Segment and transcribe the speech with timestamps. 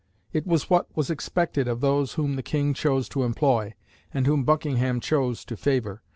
[0.33, 3.75] It was what was expected of those whom the King chose to employ,
[4.11, 6.01] and whom Buckingham chose to favour.